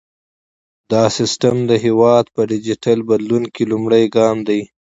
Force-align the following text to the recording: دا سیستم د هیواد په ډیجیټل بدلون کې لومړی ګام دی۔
دا 0.91 1.03
سیستم 1.17 1.55
د 1.69 1.71
هیواد 1.85 2.25
په 2.35 2.41
ډیجیټل 2.51 2.99
بدلون 3.09 3.43
کې 3.53 3.63
لومړی 3.71 4.03
ګام 4.15 4.37
دی۔ 4.47 4.61